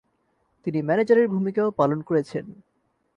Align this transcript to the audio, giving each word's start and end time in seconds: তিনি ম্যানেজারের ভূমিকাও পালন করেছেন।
তিনি 0.65 0.79
ম্যানেজারের 0.81 1.27
ভূমিকাও 1.27 1.69
পালন 1.71 1.99
করেছেন। 2.01 2.45